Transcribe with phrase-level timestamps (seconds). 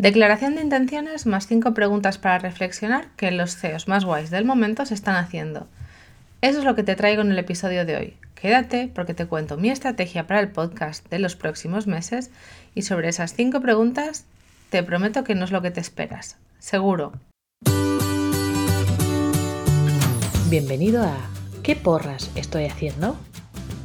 [0.00, 4.86] Declaración de intenciones más 5 preguntas para reflexionar que los CEOs más guays del momento
[4.86, 5.66] se están haciendo.
[6.40, 8.16] Eso es lo que te traigo en el episodio de hoy.
[8.34, 12.30] Quédate porque te cuento mi estrategia para el podcast de los próximos meses
[12.74, 14.24] y sobre esas 5 preguntas
[14.70, 16.38] te prometo que no es lo que te esperas.
[16.60, 17.12] Seguro.
[20.48, 21.14] Bienvenido a
[21.62, 23.18] ¿Qué porras estoy haciendo?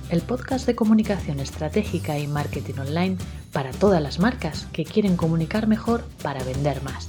[0.09, 3.17] El podcast de comunicación estratégica y marketing online
[3.55, 7.07] para todas las marcas que quieren comunicar mejor para vender más.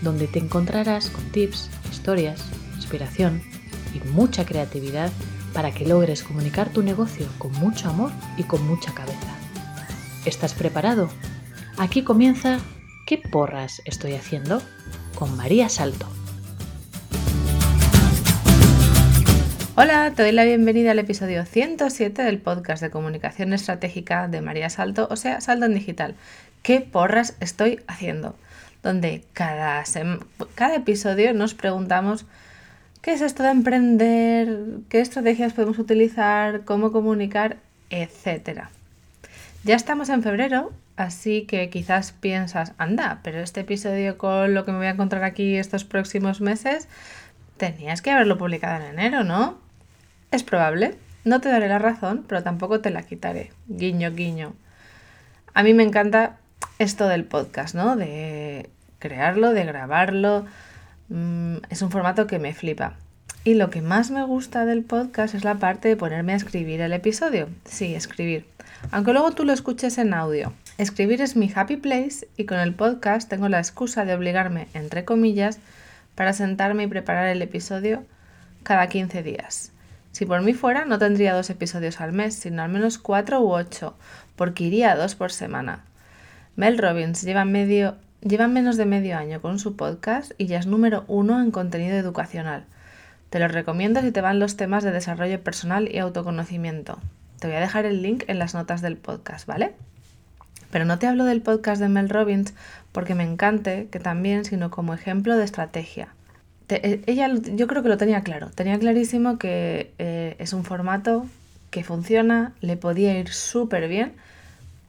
[0.00, 2.44] Donde te encontrarás con tips, historias,
[2.76, 3.42] inspiración
[3.92, 5.10] y mucha creatividad
[5.52, 9.34] para que logres comunicar tu negocio con mucho amor y con mucha cabeza.
[10.24, 11.10] ¿Estás preparado?
[11.78, 12.60] Aquí comienza
[13.04, 14.62] ¿Qué porras estoy haciendo?
[15.16, 16.06] con María Salto.
[19.82, 24.68] Hola, te doy la bienvenida al episodio 107 del podcast de comunicación estratégica de María
[24.68, 26.16] Salto, o sea, Salto en Digital.
[26.62, 28.36] ¿Qué porras estoy haciendo?
[28.82, 29.82] Donde cada,
[30.54, 32.26] cada episodio nos preguntamos
[33.00, 34.58] qué es esto de emprender,
[34.90, 37.56] qué estrategias podemos utilizar, cómo comunicar,
[37.88, 38.64] etc.
[39.64, 44.72] Ya estamos en febrero, así que quizás piensas, anda, pero este episodio con lo que
[44.72, 46.86] me voy a encontrar aquí estos próximos meses,
[47.56, 49.69] tenías que haberlo publicado en enero, ¿no?
[50.30, 53.50] Es probable, no te daré la razón, pero tampoco te la quitaré.
[53.68, 54.54] Guiño, guiño.
[55.54, 56.38] A mí me encanta
[56.78, 57.96] esto del podcast, ¿no?
[57.96, 60.46] De crearlo, de grabarlo.
[61.08, 62.94] Mm, es un formato que me flipa.
[63.42, 66.80] Y lo que más me gusta del podcast es la parte de ponerme a escribir
[66.80, 67.48] el episodio.
[67.64, 68.46] Sí, escribir.
[68.92, 70.52] Aunque luego tú lo escuches en audio.
[70.78, 75.04] Escribir es mi happy place y con el podcast tengo la excusa de obligarme, entre
[75.04, 75.58] comillas,
[76.14, 78.04] para sentarme y preparar el episodio
[78.62, 79.72] cada 15 días.
[80.12, 83.52] Si por mí fuera, no tendría dos episodios al mes, sino al menos cuatro u
[83.52, 83.94] ocho,
[84.36, 85.84] porque iría a dos por semana.
[86.56, 90.66] Mel Robbins lleva, medio, lleva menos de medio año con su podcast y ya es
[90.66, 92.64] número uno en contenido educacional.
[93.30, 96.98] Te lo recomiendo si te van los temas de desarrollo personal y autoconocimiento.
[97.38, 99.74] Te voy a dejar el link en las notas del podcast, ¿vale?
[100.72, 102.54] Pero no te hablo del podcast de Mel Robbins
[102.92, 106.08] porque me encante, que también, sino como ejemplo de estrategia.
[106.76, 111.26] Eh, ella yo creo que lo tenía claro, tenía clarísimo que eh, es un formato
[111.70, 114.12] que funciona, le podía ir súper bien,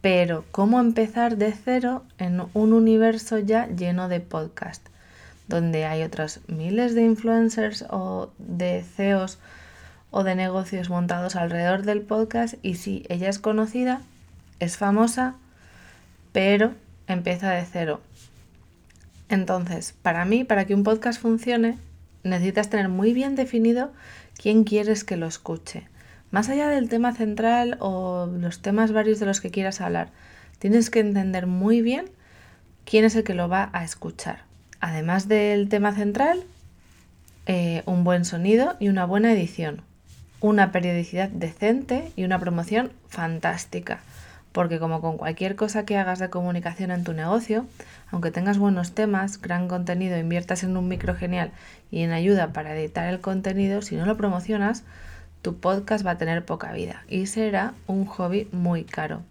[0.02, 4.86] pero cómo empezar de cero en un universo ya lleno de podcast,
[5.47, 9.38] donde hay otros miles de influencers o de CEOs
[10.09, 12.56] o de negocios montados alrededor del podcast.
[12.63, 14.02] Y sí, ella es conocida,
[14.59, 15.36] es famosa,
[16.31, 16.74] pero
[17.08, 18.02] empieza de cero.
[19.31, 21.78] Entonces, para mí, para que un podcast funcione,
[22.22, 23.94] necesitas tener muy bien definido
[24.36, 25.88] quién quieres que lo escuche.
[26.31, 30.09] Más allá del tema central o los temas varios de los que quieras hablar,
[30.59, 32.09] tienes que entender muy bien
[32.84, 34.44] quién es el que lo va a escuchar.
[34.81, 36.44] Además del tema central,
[37.46, 39.81] eh, un buen sonido y una buena edición,
[40.42, 44.02] una periodicidad decente y una promoción fantástica
[44.51, 47.66] porque como con cualquier cosa que hagas de comunicación en tu negocio,
[48.12, 51.51] aunque tengas buenos temas, gran contenido, inviertas en un micro genial
[51.89, 54.84] y en ayuda para editar el contenido, si no lo promocionas,
[55.41, 59.22] tu podcast va a tener poca vida y será un hobby muy caro.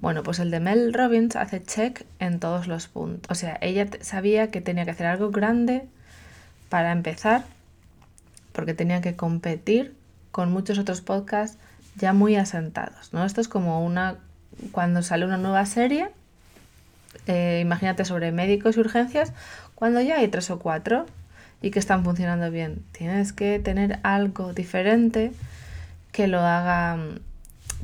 [0.00, 3.30] Bueno, pues el de Mel Robbins hace check en todos los puntos.
[3.30, 5.86] O sea, ella sabía que tenía que hacer algo grande
[6.68, 7.44] para empezar,
[8.52, 9.94] porque tenía que competir
[10.32, 11.56] con muchos otros podcasts
[11.94, 13.24] ya muy asentados, ¿no?
[13.24, 14.16] Esto es como una
[14.70, 16.08] cuando sale una nueva serie,
[17.26, 19.32] eh, imagínate sobre médicos y urgencias,
[19.74, 21.06] cuando ya hay tres o cuatro
[21.60, 22.84] y que están funcionando bien.
[22.92, 25.32] Tienes que tener algo diferente
[26.10, 26.98] que lo haga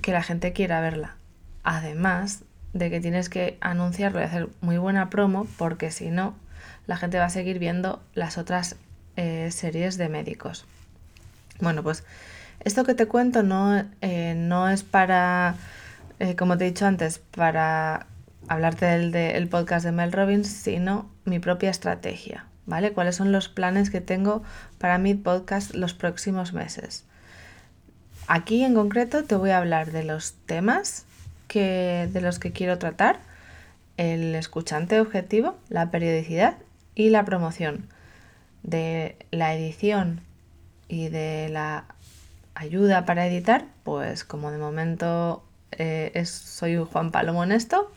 [0.03, 1.17] que la gente quiera verla.
[1.65, 2.43] Además
[2.73, 6.35] de que tienes que anunciarlo y hacer muy buena promo, porque si no,
[6.87, 8.77] la gente va a seguir viendo las otras
[9.17, 10.67] eh, series de médicos.
[11.61, 12.05] Bueno, pues
[12.61, 15.57] esto que te cuento no, eh, no es para
[16.19, 18.07] eh, como te he dicho antes, para
[18.49, 22.93] hablarte del, podcast de Mel Robbins, sino mi propia estrategia, ¿vale?
[22.93, 24.43] ¿Cuáles son los planes que tengo
[24.79, 27.05] para mi podcast los próximos meses?
[28.27, 31.05] Aquí en concreto te voy a hablar de los temas
[31.47, 33.21] que, de los que quiero tratar,
[33.97, 36.57] el escuchante objetivo, la periodicidad
[36.95, 37.89] y la promoción,
[38.63, 40.21] de la edición
[40.89, 41.85] y de la
[42.55, 47.91] ayuda para editar, pues como de momento eh, es, soy Juan Palomo en esto,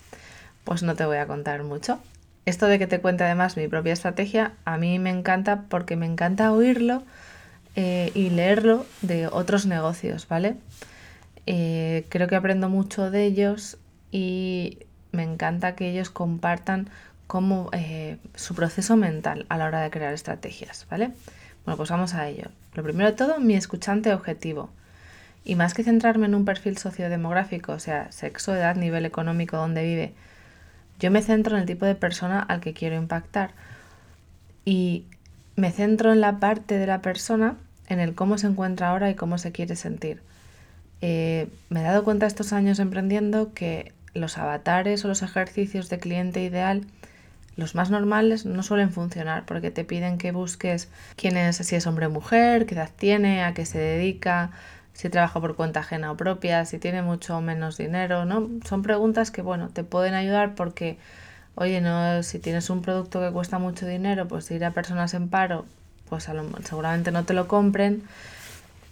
[0.64, 2.00] pues no te voy a contar mucho.
[2.46, 6.06] Esto de que te cuente además mi propia estrategia, a mí me encanta porque me
[6.06, 7.04] encanta oírlo
[7.76, 10.56] eh, y leerlo de otros negocios, ¿vale?
[11.46, 13.78] Eh, creo que aprendo mucho de ellos
[14.12, 14.80] y
[15.12, 16.90] me encanta que ellos compartan
[17.28, 17.72] cómo
[18.36, 21.12] su proceso mental a la hora de crear estrategias, ¿vale?
[21.66, 22.50] Bueno, pues vamos a ello.
[22.74, 24.70] Lo primero de todo, mi escuchante objetivo.
[25.44, 29.84] Y más que centrarme en un perfil sociodemográfico, o sea, sexo, edad, nivel económico, donde
[29.84, 30.14] vive,
[31.00, 33.52] yo me centro en el tipo de persona al que quiero impactar.
[34.66, 35.06] Y
[35.56, 37.56] me centro en la parte de la persona,
[37.88, 40.22] en el cómo se encuentra ahora y cómo se quiere sentir.
[41.02, 45.98] Eh, me he dado cuenta estos años emprendiendo que los avatares o los ejercicios de
[45.98, 46.86] cliente ideal,
[47.56, 51.88] los más normales, no suelen funcionar porque te piden que busques quién es, si es
[51.88, 54.52] hombre o mujer, qué edad tiene, a qué se dedica,
[55.02, 58.48] si trabaja por cuenta ajena o propia, si tiene mucho o menos dinero, ¿no?
[58.70, 61.00] Son preguntas que, bueno, te pueden ayudar porque,
[61.56, 65.28] oye, no, si tienes un producto que cuesta mucho dinero, pues ir a personas en
[65.28, 65.66] paro,
[66.08, 66.30] pues
[66.64, 68.04] seguramente no te lo compren,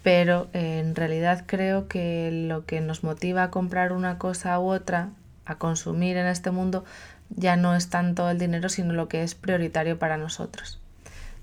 [0.02, 4.72] pero eh, en realidad creo que lo que nos motiva a comprar una cosa u
[4.72, 5.10] otra,
[5.46, 6.86] a consumir en este mundo,
[7.30, 10.80] ya no es tanto el dinero, sino lo que es prioritario para nosotros.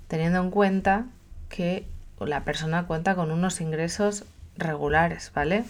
[0.08, 1.04] Teniendo en cuenta
[1.50, 1.86] que
[2.18, 4.24] la persona cuenta con unos ingresos
[4.56, 5.64] regulares, ¿vale?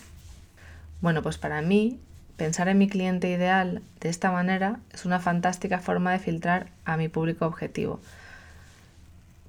[1.00, 2.00] Bueno, pues para mí,
[2.36, 6.96] pensar en mi cliente ideal de esta manera es una fantástica forma de filtrar a
[6.96, 8.00] mi público objetivo.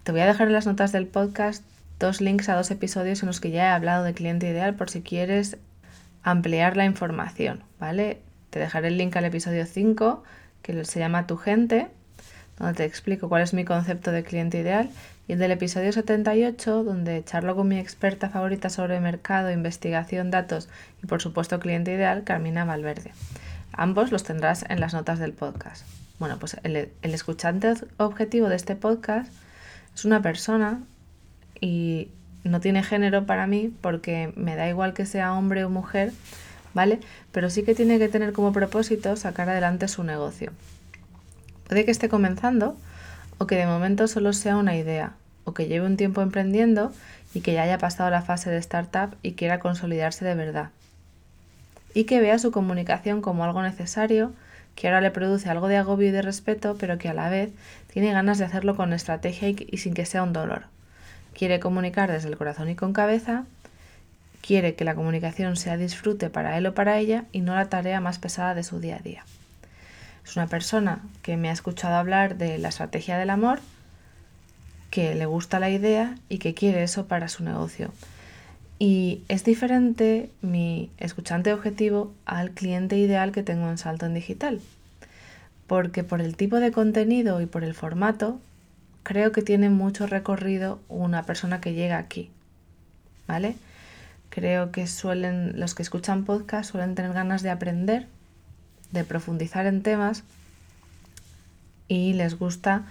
[0.04, 1.63] Te voy a dejar en las notas del podcast
[2.00, 4.89] dos links a dos episodios en los que ya he hablado de cliente ideal por
[4.89, 5.57] si quieres
[6.24, 8.22] ampliar la información, ¿vale?
[8.50, 10.24] Te dejaré el link al episodio 5
[10.62, 11.88] que se llama Tu gente,
[12.57, 14.90] donde te explico cuál es mi concepto de cliente ideal,
[15.27, 20.69] y el del episodio 78, donde charlo con mi experta favorita sobre mercado, investigación, datos
[21.03, 23.12] y por supuesto cliente ideal, Carmina Valverde.
[23.74, 25.85] Ambos los tendrás en las notas del podcast.
[26.19, 29.31] Bueno, pues el, el escuchante objetivo de este podcast
[29.94, 30.81] es una persona
[31.59, 32.09] y
[32.45, 36.13] no tiene género para mí porque me da igual que sea hombre o mujer,
[36.73, 37.00] ¿vale?
[37.33, 40.53] Pero sí que tiene que tener como propósito sacar adelante su negocio.
[41.68, 42.77] Puede que esté comenzando
[43.38, 45.13] o que de momento solo sea una idea,
[45.44, 46.92] o que lleve un tiempo emprendiendo
[47.34, 50.69] y que ya haya pasado la fase de startup y quiera consolidarse de verdad.
[51.94, 54.34] Y que vea su comunicación como algo necesario,
[54.75, 57.51] que ahora le produce algo de agobio y de respeto, pero que a la vez
[57.92, 60.63] tiene ganas de hacerlo con estrategia y, sin que sea un dolor.
[61.33, 63.45] Quiere comunicar desde el corazón y con cabeza,
[64.42, 68.01] quiere que la comunicación sea disfrute para él o para ella y no la tarea
[68.01, 69.24] más pesada de su día a día.
[70.27, 73.62] Es una persona que me ha escuchado hablar de la estrategia del amor,
[74.89, 77.94] que le gusta la idea y que quiere eso para su negocio.
[78.77, 84.59] Y es diferente mi escuchante objetivo al cliente ideal que tengo en Salto en Digital.
[85.65, 88.41] Porque por el tipo de contenido y por el formato,
[89.03, 92.30] creo que tiene mucho recorrido una persona que llega aquí.
[93.27, 93.56] ¿Vale?
[94.30, 98.07] Creo que suelen, los que escuchan podcast suelen tener ganas de aprender,
[98.92, 100.24] de profundizar en temas
[101.88, 102.84] y les gusta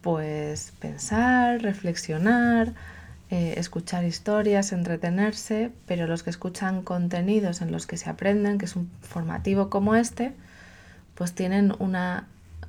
[0.00, 2.72] pues pensar, reflexionar,
[3.30, 8.64] eh, escuchar historias, entretenerse, pero los que escuchan contenidos en los que se aprenden, que
[8.64, 10.32] es un formativo como este,
[11.14, 12.26] pues tienen una,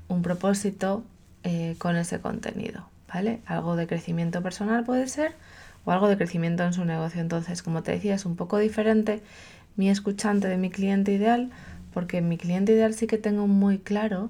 [0.08, 1.04] un propósito
[1.44, 3.40] eh, con ese contenido, ¿vale?
[3.46, 5.34] Algo de crecimiento personal puede ser
[5.86, 7.22] o algo de crecimiento en su negocio.
[7.22, 9.22] Entonces, como te decía, es un poco diferente
[9.78, 11.52] mi escuchante de mi cliente ideal,
[11.94, 14.30] porque mi cliente ideal sí que tengo muy claro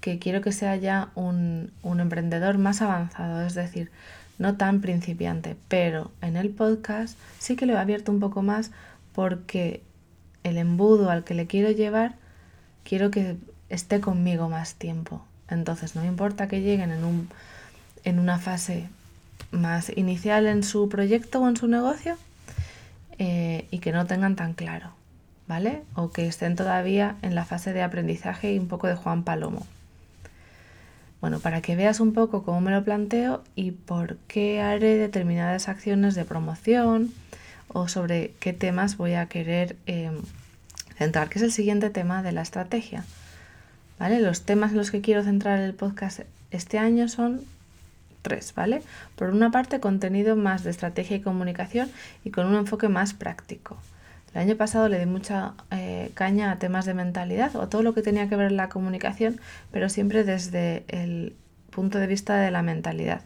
[0.00, 3.90] que quiero que sea ya un, un emprendedor más avanzado, es decir,
[4.38, 8.72] no tan principiante, pero en el podcast sí que lo he abierto un poco más
[9.14, 9.82] porque
[10.42, 12.16] el embudo al que le quiero llevar,
[12.84, 13.36] quiero que
[13.68, 15.24] esté conmigo más tiempo.
[15.48, 17.28] Entonces no me importa que lleguen en, un,
[18.04, 18.88] en una fase
[19.50, 22.16] más inicial en su proyecto o en su negocio
[23.18, 24.90] eh, y que no tengan tan claro,
[25.46, 25.82] ¿vale?
[25.94, 29.66] O que estén todavía en la fase de aprendizaje y un poco de Juan Palomo.
[31.20, 35.68] Bueno, para que veas un poco cómo me lo planteo y por qué haré determinadas
[35.68, 37.12] acciones de promoción
[37.68, 40.20] o sobre qué temas voy a querer em,
[40.96, 43.04] centrar, que es el siguiente tema de la estrategia.
[44.00, 44.20] ¿Vale?
[44.20, 47.42] Los temas en los que quiero centrar el podcast este año son
[48.22, 48.82] tres, ¿vale?
[49.14, 51.90] Por una parte, contenido más de estrategia y comunicación
[52.24, 53.78] y con un enfoque más práctico.
[54.34, 57.94] El año pasado le di mucha eh, caña a temas de mentalidad o todo lo
[57.94, 61.34] que tenía que ver la comunicación, pero siempre desde el
[61.70, 63.20] punto de vista de la mentalidad,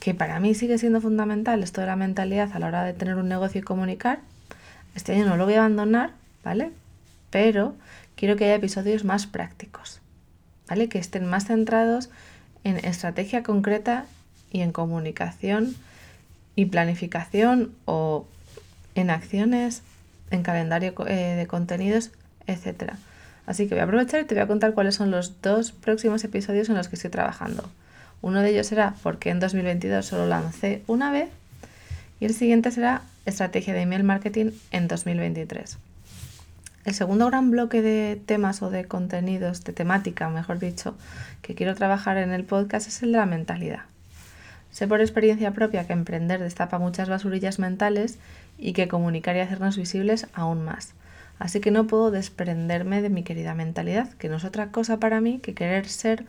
[0.00, 3.16] que para mí sigue siendo fundamental esto de la mentalidad a la hora de tener
[3.16, 4.20] un negocio y comunicar.
[4.94, 6.10] Este año no lo voy a abandonar,
[6.44, 6.72] ¿vale?
[7.30, 7.74] Pero
[8.14, 10.00] quiero que haya episodios más prácticos,
[10.68, 10.88] ¿vale?
[10.88, 12.10] Que estén más centrados
[12.64, 14.04] en estrategia concreta
[14.50, 15.74] y en comunicación
[16.54, 18.26] y planificación o
[18.94, 19.82] en acciones
[20.30, 22.10] en calendario eh, de contenidos,
[22.46, 22.92] etc.
[23.46, 26.22] Así que voy a aprovechar y te voy a contar cuáles son los dos próximos
[26.24, 27.68] episodios en los que estoy trabajando.
[28.20, 31.30] Uno de ellos será porque en 2022 solo lancé una vez
[32.20, 35.78] y el siguiente será estrategia de email marketing en 2023.
[36.84, 40.96] El segundo gran bloque de temas o de contenidos, de temática, mejor dicho,
[41.42, 43.80] que quiero trabajar en el podcast es el de la mentalidad.
[44.70, 48.18] Sé por experiencia propia que emprender destapa muchas basurillas mentales
[48.58, 50.94] y que comunicar y hacernos visibles aún más.
[51.38, 55.20] Así que no puedo desprenderme de mi querida mentalidad, que no es otra cosa para
[55.20, 56.26] mí que querer ser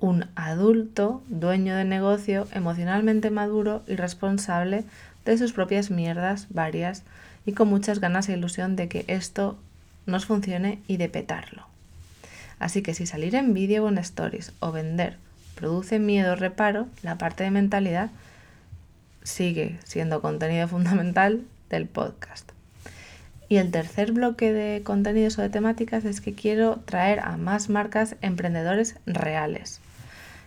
[0.00, 4.84] un adulto, dueño de negocio, emocionalmente maduro y responsable
[5.24, 7.04] de sus propias mierdas varias
[7.46, 9.58] y con muchas ganas e ilusión de que esto
[10.06, 11.66] nos funcione y de petarlo.
[12.58, 15.18] Así que si salir en vídeo o en stories o vender
[15.54, 18.10] produce miedo o reparo, la parte de mentalidad
[19.24, 22.50] sigue siendo contenido fundamental del podcast.
[23.48, 27.68] Y el tercer bloque de contenidos o de temáticas es que quiero traer a más
[27.68, 29.80] marcas emprendedores reales.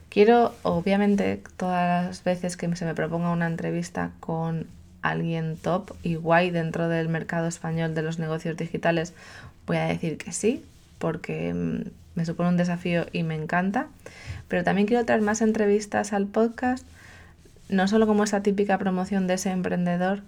[0.10, 4.68] Quiero, obviamente, todas las veces que se me proponga una entrevista con
[5.02, 9.14] alguien top y guay dentro del mercado español de los negocios digitales,
[9.68, 10.64] voy a decir que sí,
[10.98, 11.82] porque mm,
[12.16, 13.88] me supone un desafío y me encanta.
[14.48, 16.88] Pero también quiero traer más entrevistas al podcast,
[17.70, 20.22] no solo como esa típica promoción de ese emprendedor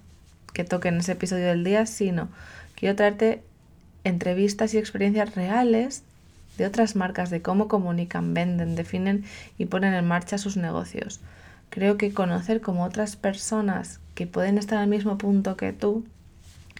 [0.54, 2.30] que toque en ese episodio del día, sino
[2.76, 3.44] quiero traerte
[4.04, 6.04] entrevistas y experiencias reales
[6.58, 9.26] de otras marcas, de cómo comunican, venden, definen
[9.58, 11.20] y ponen en marcha sus negocios.
[11.70, 16.06] Creo que conocer como otras personas que pueden estar al mismo punto que tú,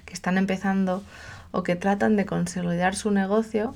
[0.06, 1.04] que están empezando
[1.52, 3.76] o que tratan de consolidar su negocio,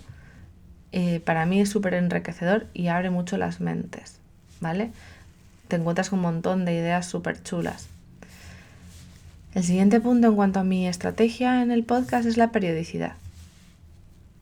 [0.91, 4.19] eh, para mí es súper enriquecedor y abre mucho las mentes,
[4.59, 4.91] ¿vale?
[5.71, 7.87] Te encuentras un montón de ideas súper chulas.
[9.53, 13.13] El siguiente punto en cuanto a mi estrategia en el podcast es la periodicidad.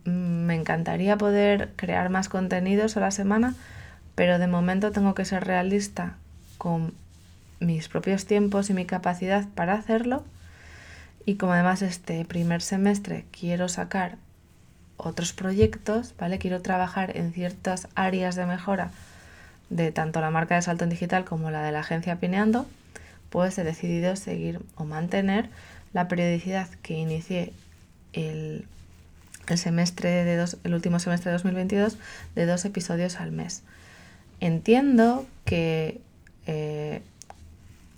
[0.05, 3.53] Mm, me encantaría poder crear más contenidos a la semana,
[4.15, 6.15] pero de momento tengo que ser realista
[6.57, 6.95] con
[7.59, 10.23] mis propios tiempos y mi capacidad para hacerlo.
[11.27, 14.17] Y como además este primer semestre quiero sacar
[14.97, 16.39] otros proyectos, ¿vale?
[16.39, 18.89] Quiero trabajar en ciertas áreas de mejora
[19.69, 22.65] de tanto la marca de salto en digital como la de la agencia Pineando,
[23.29, 25.49] pues he decidido seguir o mantener
[25.93, 27.53] la periodicidad que inicié
[28.13, 28.65] el,
[29.55, 31.97] semestre de dos, el último semestre de 2022
[32.35, 33.63] de dos episodios al mes.
[34.39, 35.99] Entiendo que
[36.45, 37.01] eh,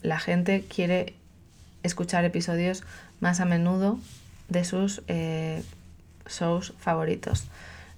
[0.01, 1.13] la gente quiere
[1.83, 2.83] escuchar episodios
[3.19, 3.99] más a menudo
[4.49, 5.63] de sus eh,
[6.27, 7.45] shows favoritos.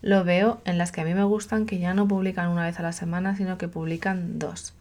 [0.03, 2.77] Lo veo en las que a mí me gustan que ya no publican una vez
[2.77, 4.73] a la semana, sino que publican dos.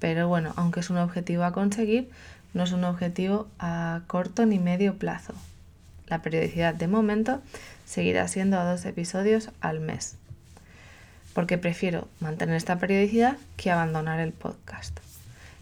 [0.00, 2.10] Pero bueno, aunque es un objetivo a conseguir,
[2.52, 5.32] no es un objetivo a corto ni medio plazo.
[6.08, 7.40] La periodicidad de momento
[7.84, 10.16] seguirá siendo a dos episodios al mes,
[11.34, 14.98] porque prefiero mantener esta periodicidad que abandonar el podcast.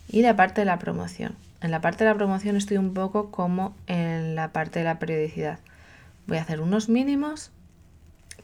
[0.08, 1.36] Y la parte de la promoción.
[1.60, 4.98] En la parte de la promoción estoy un poco como en la parte de la
[4.98, 5.58] periodicidad.
[6.26, 7.52] Voy a hacer unos mínimos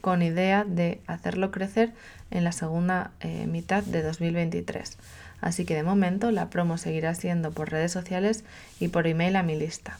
[0.01, 1.93] con idea de hacerlo crecer
[2.31, 4.97] en la segunda eh, mitad de 2023.
[5.41, 8.43] Así que de momento la promo seguirá siendo por redes sociales
[8.79, 9.99] y por email a mi lista.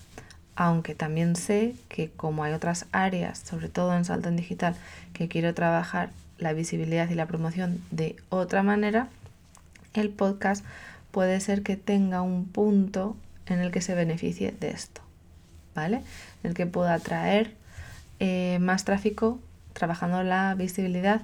[0.56, 4.76] Aunque también sé que como hay otras áreas, sobre todo en Salto en Digital,
[5.14, 9.08] que quiero trabajar la visibilidad y la promoción de otra manera,
[9.94, 10.66] el podcast
[11.12, 15.02] puede ser que tenga un punto en el que se beneficie de esto,
[15.76, 15.98] ¿vale?
[16.44, 17.54] En el que pueda atraer
[18.20, 19.40] eh, más tráfico
[19.78, 21.22] trabajando la visibilidad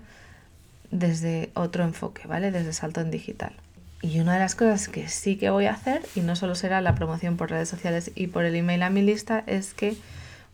[0.91, 2.51] desde otro enfoque, ¿vale?
[2.51, 3.53] Desde salto en digital.
[4.01, 6.81] Y una de las cosas que sí que voy a hacer, y no solo será
[6.81, 9.97] la promoción por redes sociales y por el email a mi lista, es que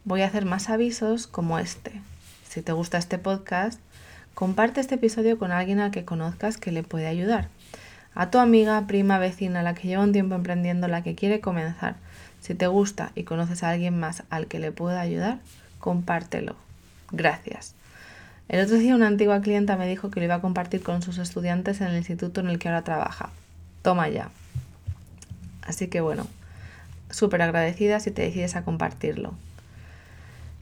[0.05, 1.91] voy a hacer más avisos como este.
[2.47, 3.79] Si te gusta este podcast,
[4.33, 7.49] comparte este episodio con alguien al que conozcas que le puede ayudar.
[8.15, 11.95] A tu amiga, prima, vecina, la que lleva un tiempo emprendiendo, la que quiere comenzar.
[12.39, 15.39] Si te gusta y conoces a alguien más al que le pueda ayudar,
[15.79, 16.55] compártelo.
[17.11, 17.75] Gracias.
[18.49, 21.19] El otro día una antigua clienta me dijo que lo iba a compartir con sus
[21.19, 23.29] estudiantes en el instituto en el que ahora trabaja.
[23.83, 24.31] Toma ya.
[25.61, 26.25] Así que bueno,
[27.11, 29.35] súper agradecida si te decides a compartirlo.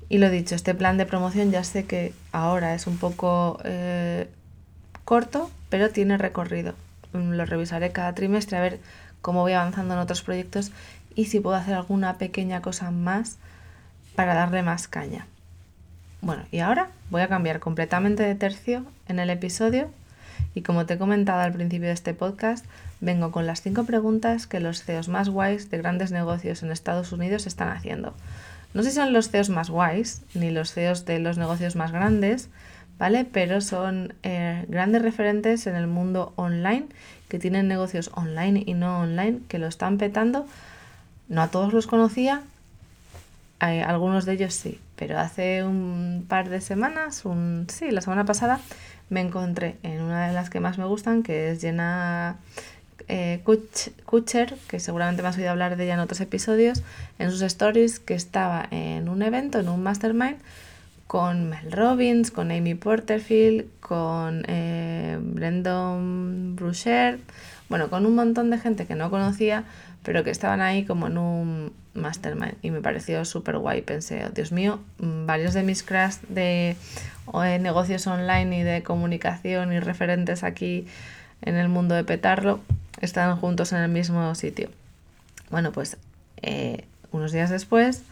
[0.10, 4.29] Y lo dicho, este plan de promoción ya sé que ahora es un poco eh,
[5.06, 6.74] corto, pero tiene recorrido.
[7.13, 8.79] Lo revisaré cada trimestre a ver
[9.22, 10.74] cómo voy avanzando en otros proyectos
[11.15, 13.38] y si puedo hacer alguna pequeña cosa más
[14.13, 15.25] para darle más caña.
[16.22, 19.90] Bueno, y ahora voy a cambiar completamente de tercio en el episodio
[20.56, 22.66] y como te he comentado al principio de este podcast,
[23.00, 27.12] vengo con las cinco preguntas que los CEOs más guays de grandes negocios en Estados
[27.12, 28.14] Unidos están haciendo.
[28.74, 31.92] No sé si son los CEOs más guays, ni los CEOs de los negocios más
[31.92, 32.50] grandes,
[32.98, 33.26] ¿vale?
[33.26, 36.88] Pero son eh, grandes referentes en el mundo online,
[37.30, 40.48] que tienen negocios online y no online, que lo están petando.
[41.30, 42.42] No a todos los conocía,
[43.60, 48.60] algunos de ellos sí, pero hace un par de semanas, un, sí, la semana pasada,
[49.10, 52.38] me encontré en una de las que más me gustan, que es Jenna
[53.08, 53.42] eh,
[54.68, 56.84] que seguramente me has oído hablar de ella en otros episodios,
[57.20, 60.38] en sus stories, que estaba en un evento, en un mastermind,
[61.08, 67.20] con Mel Robbins, con Amy Porterfield, con eh, Brendan Brusher,
[67.70, 69.63] bueno, con un montón de gente que no conocía,
[70.08, 73.82] pero que estaban ahí como en un mastermind y me pareció súper guay.
[73.82, 76.78] Pensé, Dios mío, mm, varios de mis crash de
[77.60, 80.88] negocios online y de comunicación y referentes aquí
[81.42, 82.62] en el mundo de petarlo
[83.02, 84.70] están juntos en el mismo sitio.
[85.50, 85.98] Bueno, pues
[86.42, 88.04] eh, unos días después,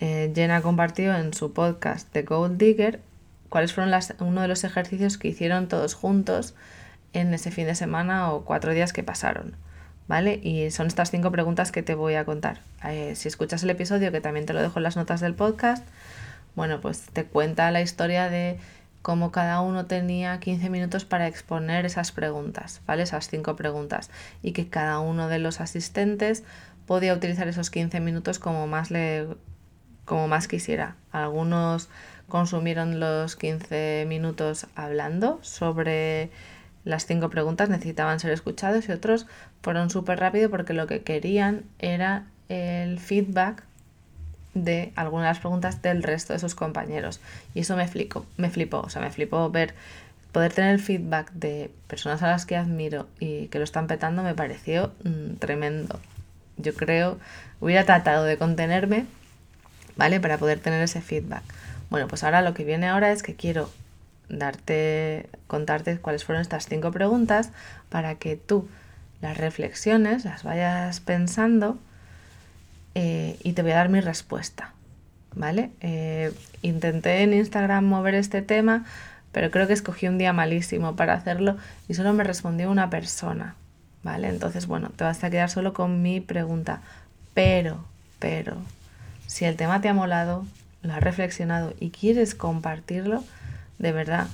[0.00, 3.00] eh, Jenna compartió en su podcast The Gold Digger
[3.48, 6.54] cuáles fueron las, uno de los ejercicios que hicieron todos juntos
[7.14, 9.56] en ese fin de semana o cuatro días que pasaron.
[10.06, 10.38] ¿Vale?
[10.42, 12.60] Y son estas cinco preguntas que te voy a contar.
[12.84, 15.86] Eh, si escuchas el episodio, que también te lo dejo en las notas del podcast,
[16.54, 18.58] bueno, pues te cuenta la historia de
[19.04, 23.02] cómo cada uno tenía 15 minutos para exponer esas preguntas, ¿vale?
[23.02, 24.10] Esas cinco preguntas.
[24.42, 26.44] Y que cada uno de los asistentes
[26.86, 29.26] podía utilizar esos 15 minutos como más le
[30.04, 30.96] como más quisiera.
[31.12, 31.88] Algunos
[32.28, 36.30] consumieron los 15 minutos hablando sobre
[36.84, 39.26] las cinco preguntas, necesitaban ser escuchados y otros
[39.62, 43.62] fueron súper rápido porque lo que querían era el feedback
[44.54, 47.20] de algunas de las preguntas del resto de sus compañeros.
[47.54, 49.74] Y eso me flipó, me flipó, o sea, me flipó ver,
[50.32, 54.22] poder tener el feedback de personas a las que admiro y que lo están petando
[54.22, 55.98] me pareció mm, tremendo.
[56.56, 57.18] Yo creo,
[57.60, 59.06] hubiera tratado de contenerme,
[59.96, 60.20] ¿vale?
[60.20, 61.42] Para poder tener ese feedback.
[61.90, 63.70] Bueno, pues ahora lo que viene ahora es que quiero
[64.28, 67.50] darte, contarte cuáles fueron estas cinco preguntas
[67.88, 68.68] para que tú
[69.20, 71.78] las reflexiones, las vayas pensando
[72.94, 74.72] eh, y te voy a dar mi respuesta.
[75.36, 75.70] ¿Vale?
[75.80, 78.84] Eh, intenté en Instagram mover este tema,
[79.32, 81.56] pero creo que escogí un día malísimo para hacerlo
[81.88, 83.56] y solo me respondió una persona.
[84.04, 84.28] ¿Vale?
[84.28, 86.82] Entonces, bueno, te vas a quedar solo con mi pregunta.
[87.32, 87.84] Pero,
[88.18, 88.58] pero,
[89.26, 90.44] si el tema te ha molado,
[90.82, 93.24] lo has reflexionado y quieres compartirlo,
[93.78, 94.28] de verdad,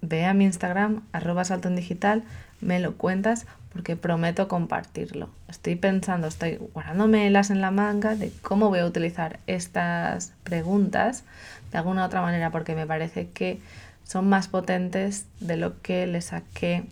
[0.00, 2.24] ve a mi Instagram, arroba salto en digital,
[2.60, 5.28] me lo cuentas porque prometo compartirlo.
[5.48, 11.24] Estoy pensando, estoy guardándome las en la manga de cómo voy a utilizar estas preguntas
[11.70, 13.60] de alguna otra manera porque me parece que
[14.04, 16.84] son más potentes de lo que le saqué,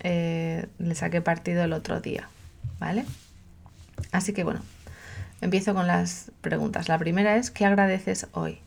[0.00, 2.28] eh, le saqué partido el otro día.
[2.80, 3.04] ¿Vale?
[4.12, 4.60] Así que bueno,
[5.40, 6.88] empiezo con las preguntas.
[6.88, 8.60] La primera es, ¿qué agradeces hoy?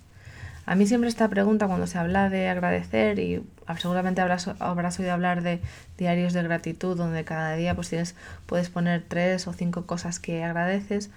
[0.65, 3.43] A mí siempre esta pregunta cuando se habla de agradecer y
[3.79, 5.59] seguramente habrás, habrás oído hablar de
[5.97, 10.43] diarios de gratitud donde cada día pues tienes, puedes poner tres o cinco cosas que
[10.43, 11.09] agradeces.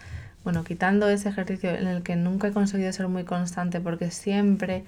[0.45, 4.85] Bueno, quitando ese ejercicio en el que nunca he conseguido ser muy constante porque siempre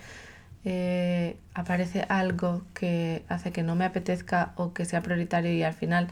[0.65, 5.75] eh, aparece algo que hace que no me apetezca o que sea prioritario y al
[5.75, 6.09] final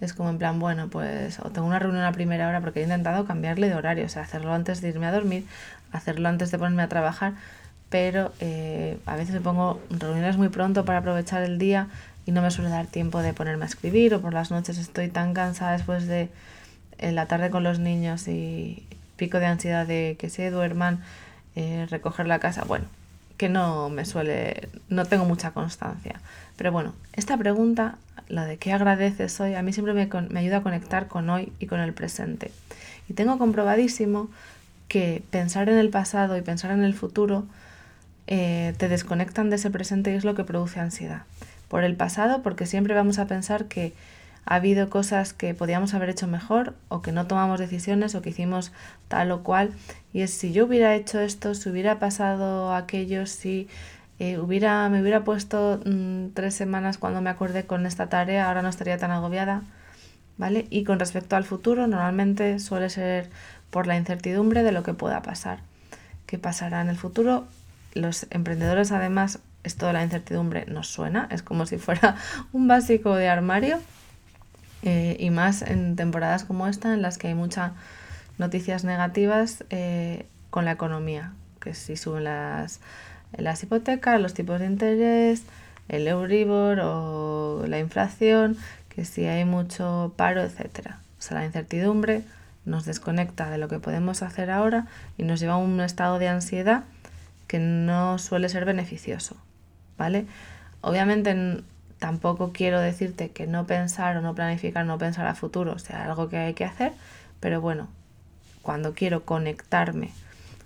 [0.00, 2.82] es como en plan, bueno, pues o tengo una reunión a primera hora porque he
[2.82, 5.46] intentado cambiarle de horario, o sea, hacerlo antes de irme a dormir,
[5.92, 7.34] hacerlo antes de ponerme a trabajar,
[7.92, 11.88] pero eh, a veces me pongo reuniones muy pronto para aprovechar el día
[12.24, 15.08] y no me suele dar tiempo de ponerme a escribir o por las noches estoy
[15.08, 16.30] tan cansada después de
[16.96, 21.02] en la tarde con los niños y pico de ansiedad de que se duerman,
[21.54, 22.86] eh, recoger la casa, bueno,
[23.36, 26.22] que no me suele, no tengo mucha constancia.
[26.56, 30.58] Pero bueno, esta pregunta, la de qué agradeces hoy, a mí siempre me, me ayuda
[30.58, 32.52] a conectar con hoy y con el presente.
[33.10, 34.30] Y tengo comprobadísimo
[34.88, 37.44] que pensar en el pasado y pensar en el futuro
[38.26, 41.22] eh, te desconectan de ese presente y es lo que produce ansiedad.
[41.68, 43.92] Por el pasado, porque siempre vamos a pensar que
[44.44, 48.30] ha habido cosas que podíamos haber hecho mejor o que no tomamos decisiones o que
[48.30, 48.72] hicimos
[49.08, 49.70] tal o cual.
[50.12, 53.68] Y es si yo hubiera hecho esto, si hubiera pasado aquello, si
[54.18, 58.62] eh, hubiera, me hubiera puesto mm, tres semanas cuando me acordé con esta tarea, ahora
[58.62, 59.62] no estaría tan agobiada.
[60.38, 60.66] ¿Vale?
[60.70, 63.28] Y con respecto al futuro, normalmente suele ser
[63.70, 65.60] por la incertidumbre de lo que pueda pasar.
[66.26, 67.46] ¿Qué pasará en el futuro?
[67.94, 72.16] Los emprendedores además esto de la incertidumbre nos suena, es como si fuera
[72.52, 73.78] un básico de armario
[74.82, 77.72] eh, y más en temporadas como esta en las que hay muchas
[78.38, 82.80] noticias negativas eh, con la economía, que si suben las,
[83.36, 85.44] las hipotecas, los tipos de interés,
[85.88, 88.56] el Euribor o la inflación,
[88.88, 90.98] que si hay mucho paro, etcétera.
[91.18, 92.24] O sea, la incertidumbre
[92.64, 96.28] nos desconecta de lo que podemos hacer ahora y nos lleva a un estado de
[96.28, 96.84] ansiedad
[97.52, 99.36] que no suele ser beneficioso,
[99.98, 100.24] ¿vale?
[100.80, 101.62] Obviamente
[101.98, 106.30] tampoco quiero decirte que no pensar o no planificar, no pensar a futuro sea algo
[106.30, 106.92] que hay que hacer,
[107.40, 107.88] pero bueno,
[108.62, 110.12] cuando quiero conectarme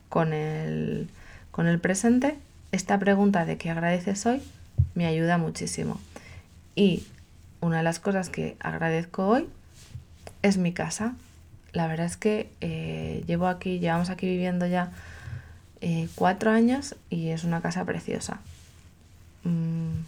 [0.09, 1.11] con el,
[1.51, 2.38] con el presente,
[2.70, 4.40] esta pregunta de qué agradeces hoy
[4.94, 6.01] me ayuda muchísimo.
[6.77, 7.05] Y
[7.61, 9.49] una de las cosas que agradezco hoy
[10.42, 11.16] es mi casa.
[11.72, 14.92] La verdad es que eh, llevo aquí, llevamos aquí viviendo ya
[15.88, 18.40] eh, cuatro años y es una casa preciosa.
[19.44, 20.01] Mm,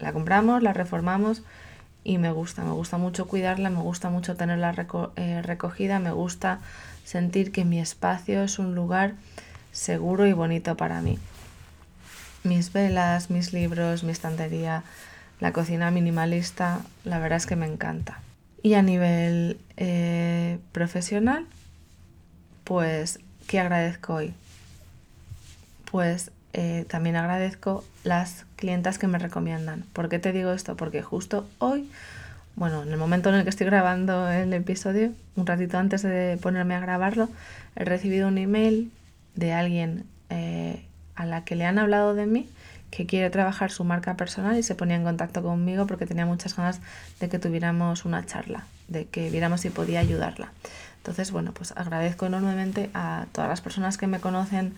[0.00, 1.44] la compramos, la reformamos
[2.02, 4.74] y me gusta, me gusta mucho cuidarla, me gusta mucho tenerla
[5.14, 6.58] eh, recogida, me gusta
[7.04, 9.12] sentir que mi espacio es un lugar
[9.70, 11.16] seguro y bonito para mí.
[12.42, 14.82] Mis velas, mis libros, mi estantería,
[15.38, 18.20] la cocina minimalista, la verdad es que me encanta.
[18.64, 21.46] Y a nivel eh, profesional,
[22.64, 24.34] pues, ¿qué agradezco hoy?
[25.90, 29.84] Pues eh, también agradezco las clientas que me recomiendan.
[29.92, 30.76] ¿Por qué te digo esto?
[30.76, 31.90] Porque justo hoy,
[32.56, 36.38] bueno, en el momento en el que estoy grabando el episodio, un ratito antes de
[36.40, 37.28] ponerme a grabarlo,
[37.76, 38.92] he recibido un email
[39.34, 42.48] de alguien eh, a la que le han hablado de mí
[42.90, 46.56] que quiere trabajar su marca personal y se ponía en contacto conmigo porque tenía muchas
[46.56, 46.80] ganas
[47.20, 50.50] de que tuviéramos una charla, de que viéramos si podía ayudarla.
[50.96, 54.74] Entonces, bueno, pues agradezco enormemente a todas las personas que me conocen,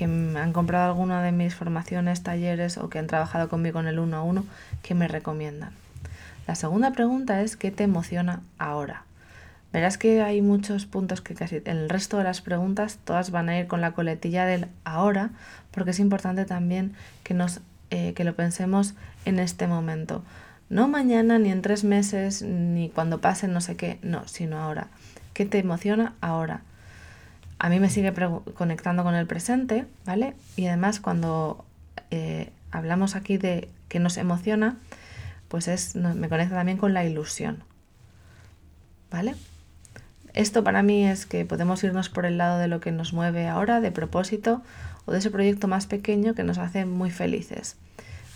[0.00, 3.98] que han comprado alguna de mis formaciones, talleres o que han trabajado conmigo en el
[3.98, 4.46] uno a uno,
[4.82, 5.72] que me recomiendan.
[6.46, 9.04] La segunda pregunta es ¿qué te emociona ahora?
[9.74, 13.58] Verás que hay muchos puntos que casi el resto de las preguntas todas van a
[13.58, 15.32] ir con la coletilla del ahora,
[15.70, 17.60] porque es importante también que, nos,
[17.90, 18.94] eh, que lo pensemos
[19.26, 20.24] en este momento.
[20.70, 24.86] No mañana, ni en tres meses, ni cuando pase no sé qué, no, sino ahora.
[25.34, 26.62] ¿Qué te emociona ahora?
[27.62, 28.14] A mí me sigue
[28.54, 30.34] conectando con el presente, ¿vale?
[30.56, 31.62] Y además cuando
[32.10, 34.78] eh, hablamos aquí de que nos emociona,
[35.48, 37.62] pues es, me conecta también con la ilusión,
[39.10, 39.34] ¿vale?
[40.32, 43.46] Esto para mí es que podemos irnos por el lado de lo que nos mueve
[43.46, 44.62] ahora, de propósito,
[45.04, 47.76] o de ese proyecto más pequeño que nos hace muy felices.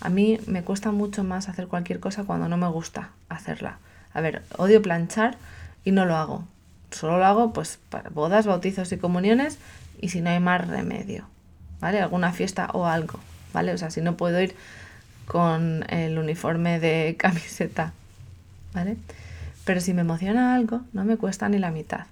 [0.01, 3.79] A mí me cuesta mucho más hacer cualquier cosa cuando no me gusta hacerla.
[4.13, 5.35] A ver, odio planchar
[5.83, 6.47] y no lo hago.
[6.91, 9.57] Solo lo hago pues para bodas, bautizos y comuniones
[9.99, 11.25] y si no hay más remedio,
[11.79, 12.01] ¿vale?
[12.01, 13.19] Alguna fiesta o algo,
[13.53, 13.73] ¿vale?
[13.73, 14.55] O sea, si no puedo ir
[15.25, 17.93] con el uniforme de camiseta,
[18.73, 18.97] ¿vale?
[19.65, 22.05] Pero si me emociona algo, no me cuesta ni la mitad.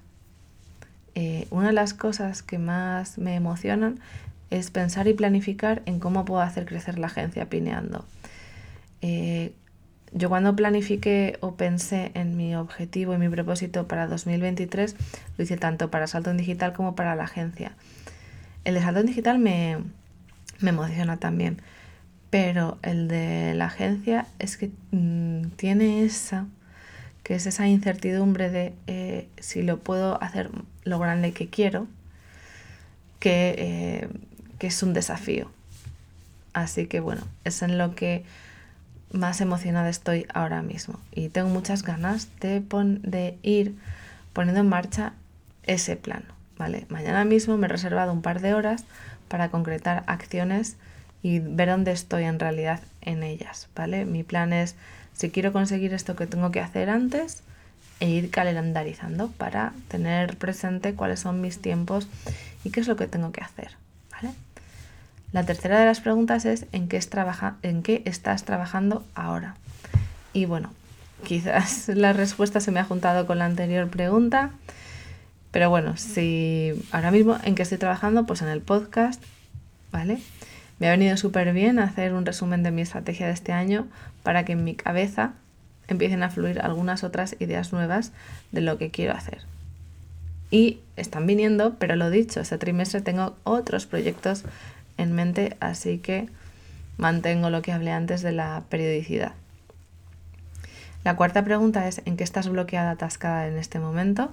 [1.15, 3.99] Eh, una de las cosas que más me emocionan
[4.49, 8.05] es pensar y planificar en cómo puedo hacer crecer la agencia Pineando.
[9.01, 9.53] Eh,
[10.13, 14.95] yo cuando planifiqué o pensé en mi objetivo y mi propósito para 2023,
[15.37, 17.73] lo hice tanto para Salto en Digital como para la agencia.
[18.63, 19.77] El de Salto en Digital me,
[20.59, 21.61] me emociona también,
[22.29, 26.45] pero el de la agencia es que mm, tiene esa
[27.23, 30.49] que es esa incertidumbre de eh, si lo puedo hacer
[30.83, 31.87] lo grande que quiero,
[33.19, 34.09] que, eh,
[34.59, 35.49] que, es un desafío.
[36.51, 38.25] Así que bueno, es en lo que
[39.11, 42.63] más emocionada estoy ahora mismo y tengo muchas ganas de,
[43.03, 43.75] de ir
[44.33, 45.13] poniendo en marcha
[45.63, 46.23] ese plan.
[46.57, 46.85] ¿vale?
[46.89, 48.85] Mañana mismo me he reservado un par de horas
[49.27, 50.77] para concretar acciones
[51.21, 53.69] y ver dónde estoy en realidad en ellas.
[53.75, 54.05] ¿vale?
[54.05, 54.75] Mi plan es
[55.13, 57.43] si quiero conseguir esto que tengo que hacer antes
[57.99, 62.07] e ir calendarizando para tener presente cuáles son mis tiempos
[62.63, 63.82] y qué es lo que tengo que hacer.
[65.33, 66.99] La tercera de las preguntas es ¿en qué,
[67.63, 69.55] en qué estás trabajando ahora?
[70.31, 70.71] Y bueno,
[71.23, 74.51] quizás la respuesta se me ha juntado con la anterior pregunta,
[75.51, 79.23] pero bueno, si ahora mismo en qué estoy trabajando, pues en el podcast,
[79.91, 80.19] ¿vale?
[80.77, 83.87] Me ha venido súper bien hacer un resumen de mi estrategia de este año
[84.21, 85.33] para que en mi cabeza
[85.87, 88.11] empiecen a fluir algunas otras ideas nuevas
[88.51, 89.39] de lo que quiero hacer.
[90.51, 94.43] Y están viniendo, pero lo dicho, este trimestre tengo otros proyectos
[94.97, 96.29] en mente, así que
[96.97, 99.33] mantengo lo que hablé antes de la periodicidad.
[101.03, 104.31] La cuarta pregunta es, ¿en qué estás bloqueada, atascada en este momento?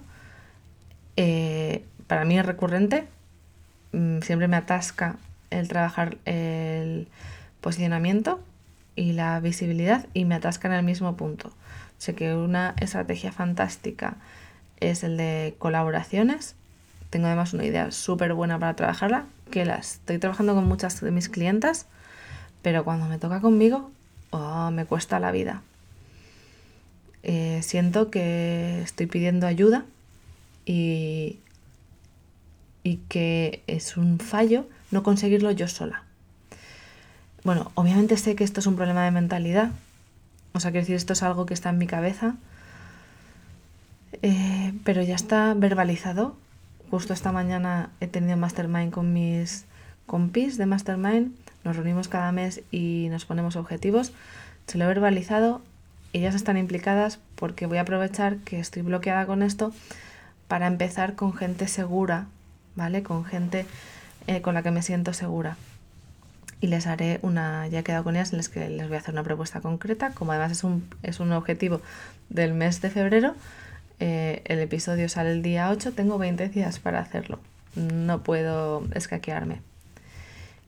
[1.17, 3.07] Eh, para mí es recurrente,
[3.93, 5.17] mm, siempre me atasca
[5.51, 7.09] el trabajar el
[7.61, 8.41] posicionamiento
[8.95, 11.53] y la visibilidad y me atasca en el mismo punto.
[11.99, 14.17] Sé que una estrategia fantástica
[14.79, 16.55] es el de colaboraciones.
[17.11, 21.11] Tengo además una idea súper buena para trabajarla, que la estoy trabajando con muchas de
[21.11, 21.87] mis clientas,
[22.63, 23.91] pero cuando me toca conmigo,
[24.31, 25.63] oh, me cuesta la vida.
[27.23, 29.85] Eh, siento que estoy pidiendo ayuda
[30.65, 31.39] y,
[32.83, 36.05] y que es un fallo no conseguirlo yo sola.
[37.45, 39.71] Bueno, obviamente sé que esto es un problema de mentalidad,
[40.53, 42.35] o sea, quiero decir, esto es algo que está en mi cabeza,
[44.23, 46.37] eh, pero ya está verbalizado.
[46.91, 49.65] Justo esta mañana he tenido mastermind con mis
[50.07, 54.13] compis de mastermind, nos reunimos cada mes y nos ponemos objetivos.
[54.67, 55.63] Se lo he verbalizado,
[56.13, 59.73] ellas están implicadas porque voy a aprovechar que estoy bloqueada con esto
[60.49, 62.27] para empezar con gente segura,
[62.75, 63.05] ¿vale?
[63.05, 63.67] Con gente
[64.27, 65.57] eh, con la que me siento segura.
[66.61, 69.15] Y les haré una, ya he quedado con ellas, les, que les voy a hacer
[69.15, 71.81] una propuesta concreta, como además es un, es un objetivo
[72.31, 73.37] del mes de febrero,
[74.01, 77.39] eh, el episodio sale el día 8, tengo 20 días para hacerlo,
[77.77, 79.61] no puedo escaquearme.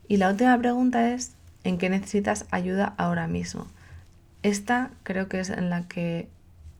[0.07, 3.67] Y la última pregunta es, ¿en qué necesitas ayuda ahora mismo?
[4.43, 6.27] Esta creo que es en la que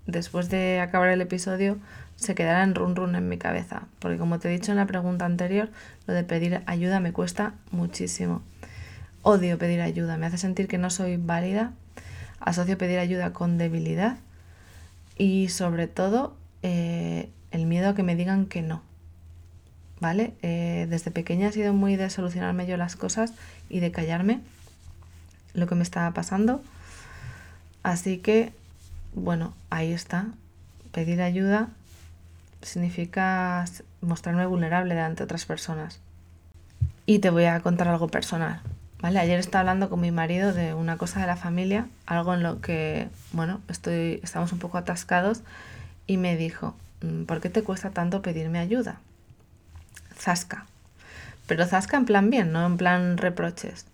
[0.05, 1.77] después de acabar el episodio
[2.17, 4.85] se quedará en run run en mi cabeza, porque como te he dicho en la
[4.85, 5.69] pregunta anterior,
[6.05, 8.43] lo de pedir ayuda me cuesta muchísimo.
[9.23, 11.71] Odio pedir ayuda, me hace sentir que no soy válida,
[12.39, 14.17] asocio pedir ayuda con debilidad
[15.17, 18.81] y sobre todo eh, el miedo a que me digan que no.
[19.99, 20.33] ¿Vale?
[20.41, 23.33] Eh, desde pequeña he sido muy de solucionarme yo las cosas
[23.69, 24.41] y de callarme
[25.53, 26.61] lo que me estaba pasando.
[27.83, 28.51] Así que,
[29.13, 30.27] bueno, ahí está.
[30.91, 31.69] Pedir ayuda
[32.61, 33.65] significa
[34.01, 35.99] mostrarme vulnerable delante de otras personas.
[37.05, 38.61] Y te voy a contar algo personal.
[39.01, 39.19] ¿Vale?
[39.19, 42.61] Ayer estaba hablando con mi marido de una cosa de la familia, algo en lo
[42.61, 45.43] que, bueno, estoy, estamos un poco atascados
[46.07, 48.99] y me dijo, mm, ¿por qué te cuesta tanto pedirme ayuda?
[50.15, 50.65] Zasca.
[51.47, 53.85] Pero zasca en plan bien, no en plan reproches.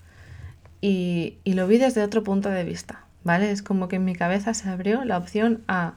[0.82, 3.52] Y, y lo vi desde otro punto de vista, ¿vale?
[3.52, 5.94] Es como que en mi cabeza se abrió la opción a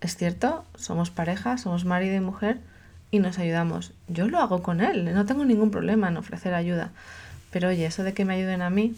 [0.00, 2.60] es cierto, somos pareja, somos marido y mujer
[3.10, 3.92] y nos ayudamos.
[4.08, 6.90] Yo lo hago con él, no tengo ningún problema en ofrecer ayuda.
[7.50, 8.94] Pero oye, eso de que me ayuden a mí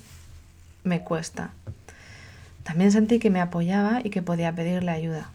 [0.84, 1.50] me cuesta.
[2.62, 5.30] También sentí que me apoyaba y que podía pedirle ayuda.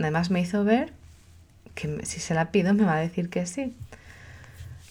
[0.00, 0.92] Además me hizo ver
[1.74, 3.74] que si se la pido me va a decir que sí.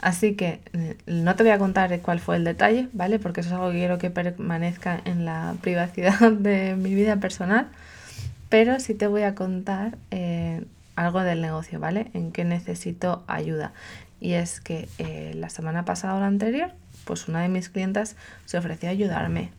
[0.02, 3.20] Así que eh, no te voy a contar cuál fue el detalle, ¿vale?
[3.20, 7.68] Porque eso es algo que quiero que permanezca en la privacidad de mi vida personal
[8.50, 12.10] pero sí te voy a contar eh, algo del negocio, ¿vale?
[12.14, 13.74] En qué necesito ayuda.
[14.20, 16.72] Y es que eh, la semana pasada o la anterior,
[17.06, 19.52] pues una de mis clientas se ofreció a ayudarme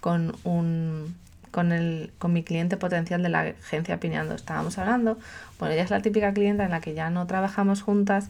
[0.00, 1.14] con un
[1.50, 4.34] con el con mi cliente potencial de la agencia Pineando.
[4.34, 5.18] Estábamos hablando,
[5.58, 8.28] bueno, ella es la típica clienta en la que ya no trabajamos juntas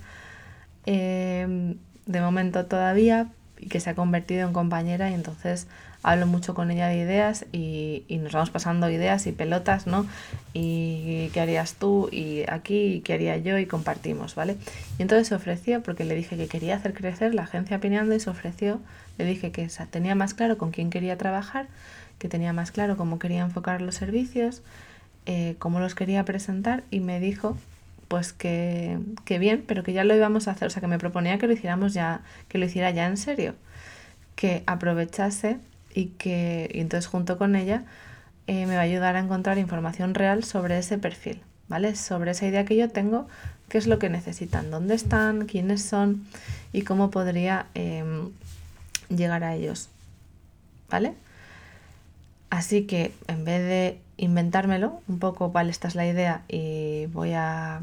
[0.86, 3.28] eh, de momento todavía
[3.58, 5.66] y que se ha convertido en compañera y entonces
[6.02, 10.06] hablo mucho con ella de ideas y, nos vamos pasando ideas y pelotas, ¿no?
[10.52, 14.56] Y qué harías tú y aquí y qué haría yo y compartimos, ¿vale?
[14.98, 18.20] Y entonces se ofreció, porque le dije que quería hacer crecer la agencia Pineando y
[18.20, 18.80] se ofreció,
[19.18, 21.66] le dije que tenía más claro con quién quería trabajar,
[22.20, 24.62] que tenía más claro cómo quería enfocar los servicios,
[25.26, 27.56] eh, cómo los quería presentar y me dijo
[28.08, 30.98] pues que, que bien, pero que ya lo íbamos a hacer, o sea que me
[30.98, 33.54] proponía que lo hiciéramos ya, que lo hiciera ya en serio,
[34.36, 35.58] que aprovechase
[35.94, 37.84] y que y entonces junto con ella
[38.48, 41.94] eh, me va a ayudar a encontrar información real sobre ese perfil, ¿vale?
[41.96, 43.28] Sobre esa idea que yo tengo,
[43.68, 46.26] qué es lo que necesitan, dónde están, quiénes son
[46.72, 48.30] y cómo podría em,
[49.08, 49.88] llegar a ellos,
[50.90, 51.14] ¿vale?
[52.50, 57.32] Así que en vez de inventármelo un poco, vale, esta es la idea y voy
[57.32, 57.80] a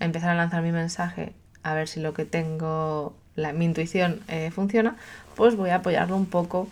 [0.00, 4.50] empezar a lanzar mi mensaje a ver si lo que tengo, la, mi intuición eh,
[4.50, 4.96] funciona,
[5.36, 6.68] pues voy a apoyarlo un poco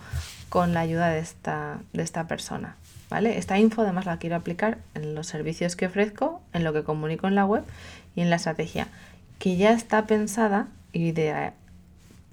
[0.49, 2.77] con la ayuda de esta, de esta persona.
[3.11, 3.39] ¿Vale?
[3.39, 7.27] Esta info además la quiero aplicar en los servicios que ofrezco, en lo que comunico
[7.27, 7.65] en la web
[8.15, 8.89] y en la estrategia,
[9.39, 11.53] que ya está pensada y de,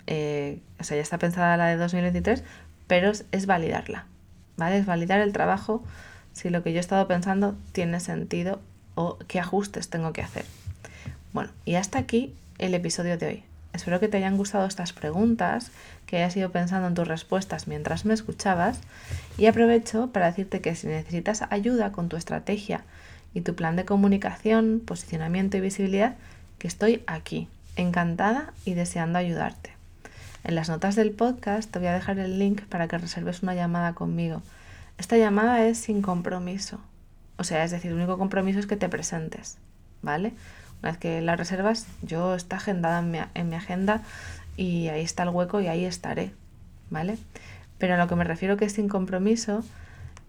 [0.07, 2.43] eh, o sea, ya está pensada la de 2023,
[2.87, 4.05] pero es, validarla,
[4.57, 4.77] ¿vale?
[4.77, 5.83] Es validar el trabajo
[6.33, 8.59] si lo que yo he estado pensando tiene sentido
[8.95, 10.45] o qué ajustes tengo que hacer.
[11.33, 13.43] Bueno, y hasta aquí el episodio de hoy.
[13.73, 15.71] Espero que te hayan gustado estas preguntas,
[16.05, 18.79] que hayas ido pensando en tus respuestas mientras me escuchabas
[19.37, 22.85] y aprovecho para decirte que si necesitas ayuda con tu estrategia
[23.33, 26.15] y tu plan de comunicación, posicionamiento y visibilidad,
[26.57, 29.74] que estoy aquí, encantada y deseando ayudarte.
[30.45, 33.55] En las notas del podcast te voy a dejar el link para que reserves una
[33.55, 34.43] llamada conmigo.
[34.99, 36.79] Esta llamada es sin compromiso.
[37.37, 39.57] O sea, es decir, el único compromiso es que te presentes,
[40.03, 40.33] ¿vale?
[40.83, 44.03] Una vez que la reservas, yo está agendada en mi, en mi agenda
[44.55, 46.31] y ahí está el hueco y ahí estaré,
[46.91, 47.17] ¿vale?
[47.79, 49.63] Pero a lo que me refiero que es sin compromiso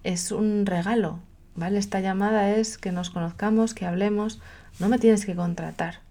[0.02, 1.20] es un regalo,
[1.56, 1.78] ¿vale?
[1.78, 4.40] Esta llamada es que nos conozcamos, que hablemos,
[4.80, 6.05] no me tienes que contratar.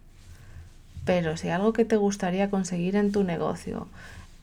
[1.05, 3.87] Pero si algo que te gustaría conseguir en tu negocio,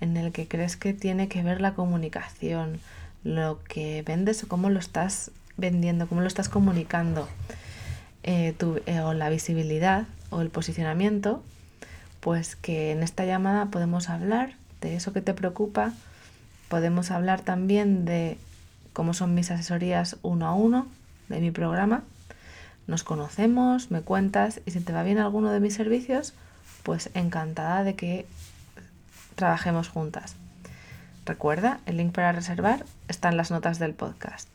[0.00, 2.80] en el que crees que tiene que ver la comunicación,
[3.24, 7.28] lo que vendes o cómo lo estás vendiendo, cómo lo estás comunicando,
[8.24, 8.54] eh,
[8.86, 11.42] eh, o la visibilidad o el posicionamiento,
[12.20, 15.92] pues que en esta llamada podemos hablar de eso que te preocupa,
[16.68, 18.38] podemos hablar también de
[18.92, 20.86] cómo son mis asesorías uno a uno
[21.28, 22.04] de mi programa,
[22.86, 26.34] nos conocemos, me cuentas y si te va bien alguno de mis servicios,
[26.82, 28.26] pues encantada de que
[29.34, 30.36] trabajemos juntas.
[31.24, 34.48] Recuerda, el link para reservar está en las notas del podcast.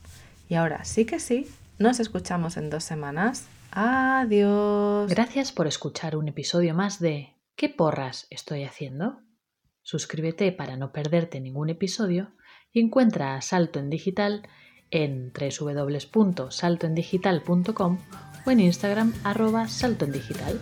[0.50, 3.46] Y ahora sí que sí, nos escuchamos en dos semanas.
[3.72, 5.10] Adiós.
[5.10, 9.20] Gracias por escuchar un episodio más de ¿Qué porras estoy haciendo?
[9.82, 12.36] Suscríbete para no perderte ningún episodio
[12.72, 14.48] y encuentra a Salto en Digital
[14.92, 17.98] en www.saltoendigital.com
[18.46, 20.62] o en Instagram arroba saltoendigital.